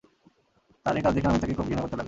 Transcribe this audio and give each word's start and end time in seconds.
তার 0.85 0.95
এ 0.97 1.01
কাজ 1.01 1.13
দেখে 1.15 1.27
আমি 1.27 1.39
তাকে 1.39 1.53
খুব 1.53 1.65
ঘৃণা 1.65 1.81
করতে 1.81 1.91
লাগলাম। 1.91 1.99